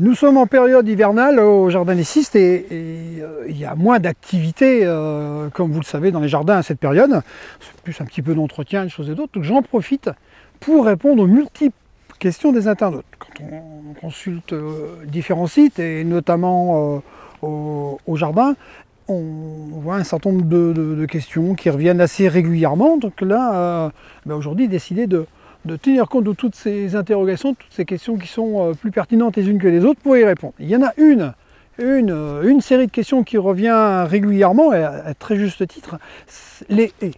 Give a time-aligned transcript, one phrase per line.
[0.00, 3.98] Nous sommes en période hivernale au jardin des Cistes et, euh, il y a moins
[3.98, 7.20] d'activités, euh, comme vous le savez, dans les jardins à cette période.
[7.58, 9.32] C'est plus un petit peu d'entretien, des choses et d'autres.
[9.32, 10.08] Donc j'en profite
[10.60, 11.74] pour répondre aux multiples
[12.20, 13.06] questions des internautes.
[13.18, 13.44] Quand
[13.90, 17.02] on consulte euh, différents sites et notamment
[17.42, 18.54] au, jardin,
[19.08, 22.98] on voit un certain nombre de, questions qui reviennent assez régulièrement.
[22.98, 23.90] Donc là,
[24.26, 25.26] ben aujourd'hui, décidé de,
[25.64, 29.36] de tenir compte de toutes ces interrogations, toutes ces questions qui sont euh, plus pertinentes
[29.36, 30.54] les unes que les autres pour y répondre.
[30.58, 31.32] Il y en a une,
[31.78, 35.98] une, euh, série de questions qui revient régulièrement, et à, très juste titre,
[36.68, 37.12] les haies.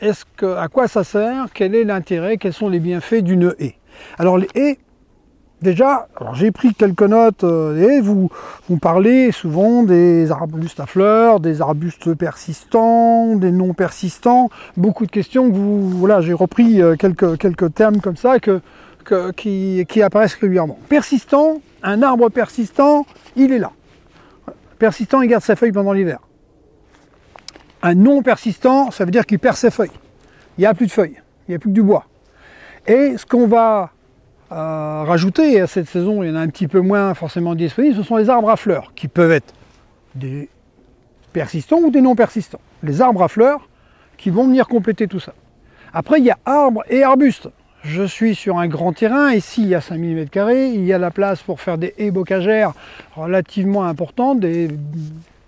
[0.00, 1.46] Est-ce que, à quoi ça sert?
[1.52, 2.36] Quel est l'intérêt?
[2.36, 3.74] Quels sont les bienfaits d'une haie
[4.18, 4.78] Alors les haies,
[5.60, 8.30] Déjà, j'ai pris quelques notes euh, et vous,
[8.68, 15.10] vous parlez souvent des arbustes à fleurs, des arbustes persistants, des non persistants, beaucoup de
[15.10, 15.90] questions que vous.
[15.90, 18.60] Voilà, j'ai repris euh, quelques, quelques termes comme ça que,
[19.32, 20.78] qui, qui apparaissent régulièrement.
[20.88, 23.72] Persistant, un arbre persistant, il est là.
[24.78, 26.20] Persistant, il garde sa feuille pendant l'hiver.
[27.82, 29.90] Un non persistant, ça veut dire qu'il perd ses feuilles.
[30.56, 32.04] Il n'y a plus de feuilles, il n'y a plus que du bois.
[32.86, 33.90] Et ce qu'on va
[34.50, 35.60] rajouter.
[35.60, 37.96] À cette saison, il y en a un petit peu moins forcément disponibles.
[37.96, 39.54] Ce sont les arbres à fleurs qui peuvent être
[40.14, 40.48] des
[41.32, 42.60] persistants ou des non persistants.
[42.82, 43.68] Les arbres à fleurs
[44.16, 45.34] qui vont venir compléter tout ça.
[45.92, 47.48] Après, il y a arbres et arbustes.
[47.84, 50.26] Je suis sur un grand terrain, ici il y a 5 mm,
[50.74, 52.72] il y a la place pour faire des haies bocagères
[53.14, 54.44] relativement importantes,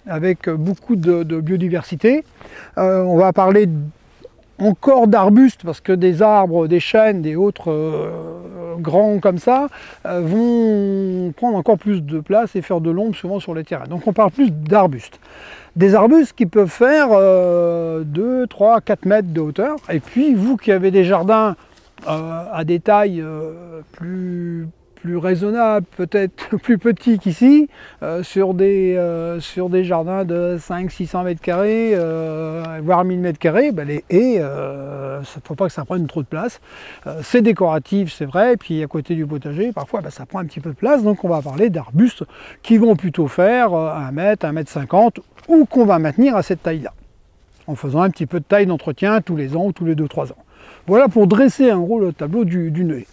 [0.06, 2.24] avec beaucoup de, biodiversité.
[2.78, 3.68] Euh, on va parler
[4.58, 9.68] encore d'arbustes, parce que des arbres, des chênes, des autres euh, grands comme ça,
[10.06, 13.86] euh, vont prendre encore plus de place et faire de l'ombre souvent sur les terrains.
[13.86, 15.20] Donc on parle plus d'arbustes.
[15.76, 19.76] Des arbustes qui peuvent faire 2, 3, 4 mètres de hauteur.
[19.90, 21.54] Et puis vous qui avez des jardins
[22.08, 23.24] euh, à des tailles
[23.92, 24.66] plus,
[25.00, 27.68] plus raisonnable, peut-être plus petit qu'ici,
[28.02, 33.38] euh, sur, des, euh, sur des jardins de 500-600 mètres carrés, euh, voire 1000 mètres
[33.38, 36.60] carrés, ben les haies, il ne faut pas que ça prenne trop de place.
[37.22, 40.44] c'est décoratif, c'est vrai, et puis à côté du potager, parfois ben, ça prend un
[40.44, 42.24] petit peu de place, donc on va parler d'arbustes
[42.62, 46.62] qui vont plutôt faire 1 mètre, 1 mètre 50, ou qu'on va maintenir à cette
[46.62, 46.92] taille-là,
[47.66, 50.32] en faisant un petit peu de taille d'entretien tous les ans ou tous les 2-3
[50.32, 50.44] ans.
[50.86, 53.06] Voilà pour dresser un gros le tableau d'une haie.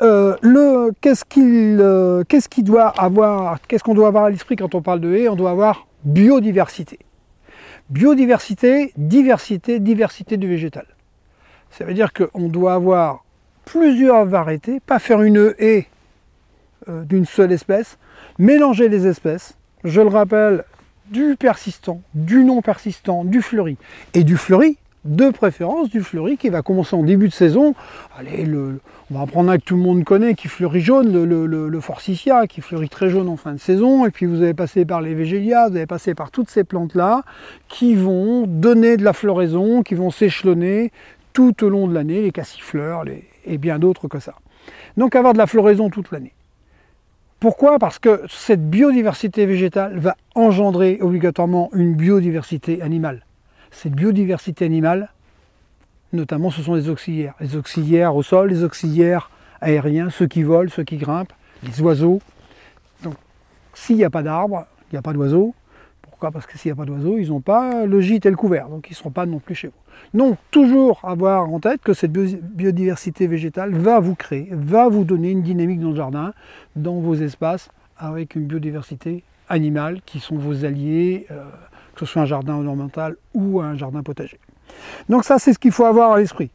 [0.00, 4.56] Euh, le, qu'est-ce qu'il euh, qu'est-ce qu'il doit avoir, qu'est-ce qu'on doit avoir à l'esprit
[4.56, 6.98] quand on parle de haies On doit avoir biodiversité.
[7.90, 10.86] Biodiversité, diversité, diversité du végétal.
[11.70, 13.24] Ça veut dire qu'on doit avoir
[13.64, 15.86] plusieurs variétés, pas faire une haie
[16.88, 17.98] euh, d'une seule espèce,
[18.38, 19.56] mélanger les espèces.
[19.84, 20.64] Je le rappelle,
[21.10, 23.76] du persistant, du non persistant, du fleuri.
[24.14, 27.74] Et du fleuri, de préférence du fleuri qui va commencer en début de saison.
[28.18, 31.46] Allez, le, on va prendre un que tout le monde connaît qui fleurit jaune, le,
[31.46, 34.06] le, forsythia qui fleurit très jaune en fin de saison.
[34.06, 37.22] Et puis vous avez passé par les végélias, vous avez passé par toutes ces plantes-là
[37.68, 40.90] qui vont donner de la floraison, qui vont s'échelonner
[41.32, 43.04] tout au long de l'année, les cassifleurs
[43.44, 44.34] et bien d'autres que ça.
[44.96, 46.32] Donc avoir de la floraison toute l'année.
[47.40, 47.78] Pourquoi?
[47.78, 53.26] Parce que cette biodiversité végétale va engendrer obligatoirement une biodiversité animale
[53.74, 55.10] cette biodiversité animale,
[56.12, 57.34] notamment ce sont les auxiliaires.
[57.40, 59.30] Les auxiliaires au sol, les auxiliaires
[59.60, 62.20] aériens, ceux qui volent, ceux qui grimpent, les oiseaux.
[63.02, 63.14] Donc
[63.74, 65.54] s'il n'y a pas d'arbres, il n'y a pas d'oiseaux.
[66.02, 66.30] Pourquoi?
[66.30, 68.68] Parce que s'il n'y a pas d'oiseaux, ils n'ont pas le gîte et le couvert,
[68.68, 70.18] donc ils ne seront pas non plus chez vous.
[70.18, 75.30] Donc toujours avoir en tête que cette biodiversité végétale va vous créer, va vous donner
[75.30, 76.32] une dynamique dans le jardin,
[76.76, 81.26] dans vos espaces, avec une biodiversité animale qui sont vos alliés.
[81.30, 81.44] Euh,
[81.94, 84.38] que ce soit un jardin ornemental ou un jardin potager.
[85.08, 86.50] Donc ça, c'est ce qu'il faut avoir à l'esprit.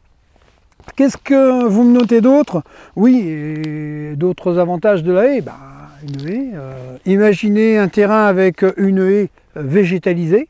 [0.96, 2.62] Qu'est-ce que vous me notez d'autre?
[2.96, 5.40] Oui, d'autres avantages de la haie.
[5.40, 5.56] Bah,
[6.02, 6.50] une haie.
[6.54, 10.48] Euh, imaginez un terrain avec une haie végétalisée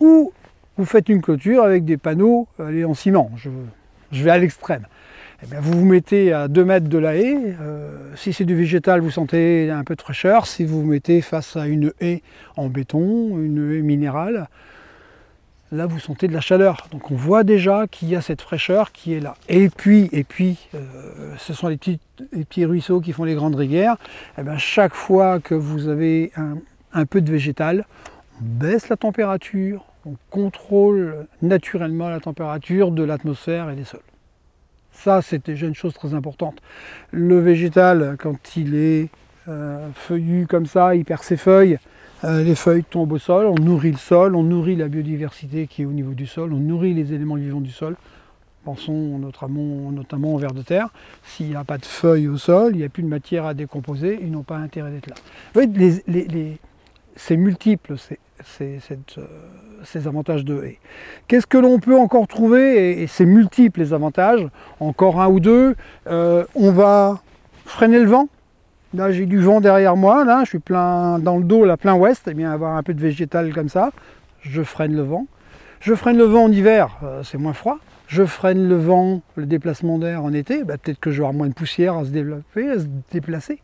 [0.00, 0.32] ou
[0.76, 3.30] vous faites une clôture avec des panneaux en ciment.
[4.10, 4.86] je vais à l'extrême.
[5.44, 7.56] Eh vous vous mettez à 2 mètres de la haie.
[7.60, 10.46] Euh, si c'est du végétal, vous sentez un peu de fraîcheur.
[10.46, 12.22] Si vous vous mettez face à une haie
[12.56, 14.48] en béton, une haie minérale,
[15.72, 16.86] là vous sentez de la chaleur.
[16.92, 19.34] Donc on voit déjà qu'il y a cette fraîcheur qui est là.
[19.48, 23.96] Et puis, et puis euh, ce sont les petits, ruisseaux qui font les grandes rivières.
[24.38, 26.30] Eh bien, chaque fois que vous avez
[26.92, 27.84] un peu de végétal,
[28.40, 34.00] on baisse la température, on contrôle naturellement la température de l'atmosphère et des sols.
[34.92, 36.56] Ça, c'est déjà une chose très importante.
[37.10, 39.08] Le végétal, quand il est
[39.48, 41.78] euh, feuillu comme ça, il perd ses feuilles,
[42.24, 45.82] euh, les feuilles tombent au sol, on nourrit le sol, on nourrit la biodiversité qui
[45.82, 47.96] est au niveau du sol, on nourrit les éléments vivants du sol.
[48.64, 50.88] Pensons notamment, notamment aux vers de terre.
[51.24, 53.54] S'il n'y a pas de feuilles au sol, il n'y a plus de matière à
[53.54, 55.16] décomposer, ils n'ont pas intérêt d'être là.
[55.52, 56.58] Vous voyez,
[57.16, 57.96] c'est multiple
[58.44, 58.78] ces,
[59.84, 60.78] ces, avantages de haies.
[61.28, 64.46] Qu'est-ce que l'on peut encore trouver Et, c'est multiple les avantages?
[64.80, 65.74] Encore un ou deux.
[66.06, 67.20] Euh, on va
[67.64, 68.28] freiner le vent.
[68.94, 70.24] Là, j'ai du vent derrière moi.
[70.24, 72.28] Là, je suis plein dans le dos, là, plein ouest.
[72.28, 73.90] Et eh bien, avoir un peu de végétal comme ça,
[74.40, 75.26] je freine le vent.
[75.80, 77.78] Je freine le vent en hiver, euh, c'est moins froid
[78.12, 81.54] je freine le vent, le déplacement d'air en été, bah, peut-être que j'aurai moins de
[81.54, 83.62] poussière à se développer, à se déplacer.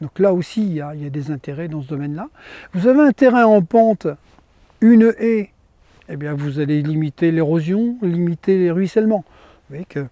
[0.00, 2.28] Donc là aussi, il y, a, des intérêts dans ce domaine-là.
[2.72, 4.06] Vous avez un terrain en pente,
[4.80, 5.50] une haie,
[6.08, 9.24] eh bien vous allez limiter l'érosion, limiter les ruissellements.
[9.26, 10.06] Vous voyez que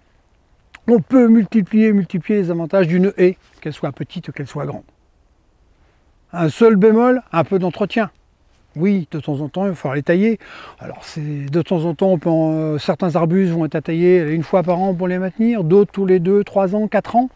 [0.88, 4.84] on peut multiplier, multiplier les avantages d'une haie, qu'elle soit petite ou qu'elle soit grande.
[6.32, 8.10] Un seul bémol, un peu d'entretien.
[8.76, 10.38] Oui, de temps en temps, il va falloir les tailler.
[10.78, 14.78] Alors, c'est de temps en temps, euh, certains arbustes vont être taillés une fois par
[14.78, 17.30] an pour les maintenir, d'autres tous les deux, trois ans, quatre ans.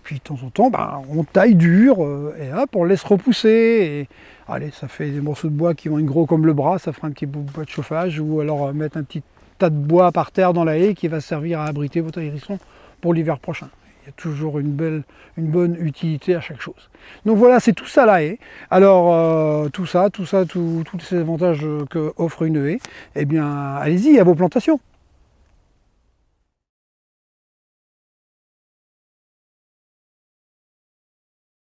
[0.00, 3.02] Et puis, de temps en temps, ben, on taille dur euh, et hop, on laisse
[3.02, 4.08] repousser.
[4.08, 4.08] Et,
[4.48, 6.92] allez, ça fait des morceaux de bois qui vont être gros comme le bras, ça
[6.92, 9.22] fera un petit bout de chauffage, ou alors euh, mettre un petit
[9.58, 12.58] tas de bois par terre dans la haie qui va servir à abriter votre hérisson
[13.02, 13.68] pour l'hiver prochain
[14.02, 15.02] il y a toujours une, belle,
[15.36, 16.88] une bonne utilité à chaque chose.
[17.26, 18.38] Donc voilà, c'est tout ça la haie.
[18.70, 22.78] Alors euh, tout ça, tout ça, tous ces avantages que offre une haie,
[23.14, 24.80] eh bien allez-y à vos plantations.